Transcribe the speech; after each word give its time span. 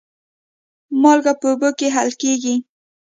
مالګه 1.01 1.33
په 1.39 1.47
اوبو 1.51 1.69
کې 1.77 1.87
حل 1.95 2.09
کېږي. 2.21 2.55